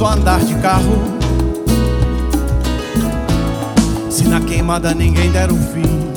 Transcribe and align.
só 0.00 0.12
andar 0.12 0.40
de 0.40 0.54
carro. 0.54 0.98
Se 4.08 4.26
na 4.26 4.40
queimada 4.40 4.94
ninguém 4.94 5.30
der 5.30 5.50
o 5.50 5.54
um 5.54 5.62
fim. 5.62 6.10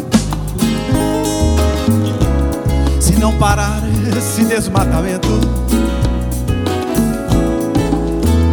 Se 3.02 3.12
não 3.20 3.34
parar 3.34 3.82
esse 4.18 4.46
desmatamento, 4.46 5.28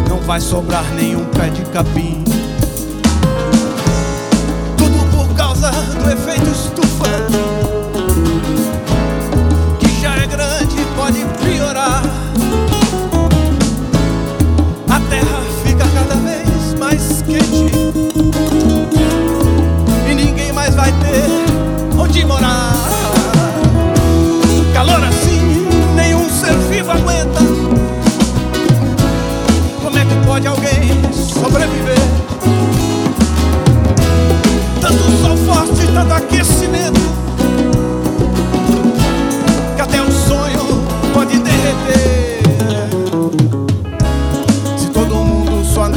não 0.09 0.17
vai 0.17 0.41
sobrar 0.41 0.83
nenhum 0.95 1.23
pé 1.27 1.47
de 1.47 1.61
capim. 1.71 2.25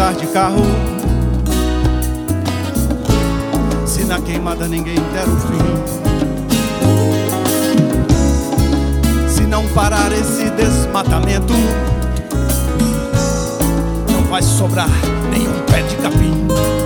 Andar 0.05 0.15
de 0.15 0.27
carro, 0.27 0.63
se 3.87 4.05
na 4.05 4.21
queimada 4.21 4.69
ninguém 4.69 4.97
der 5.15 5.27
o 5.27 5.37
fim. 5.41 5.59
Se 9.29 9.47
não 9.47 9.67
parar 9.69 10.13
esse 10.13 10.51
desmatamento, 10.51 11.55
não 14.13 14.25
vai 14.29 14.43
sobrar 14.43 14.91
nenhum 15.31 15.59
pé 15.67 15.81
de 15.83 15.97
capim. 15.97 16.84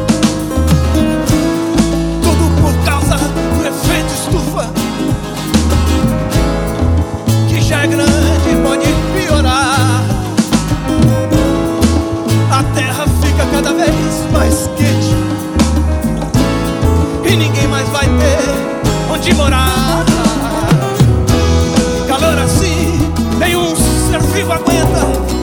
Vez 14.09 14.33
mais 14.33 14.71
quente 14.77 15.15
e 17.31 17.37
ninguém 17.37 17.69
mais 17.69 17.89
vai 17.91 18.07
ter 18.07 19.13
onde 19.13 19.35
morar. 19.35 20.05
Calor 22.09 22.39
assim, 22.39 22.99
nenhum 23.39 23.75
ser 23.77 24.21
vivo 24.33 24.53
aguenta. 24.53 25.38